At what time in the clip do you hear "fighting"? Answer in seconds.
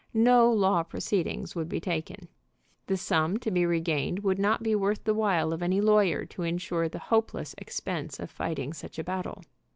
8.31-8.73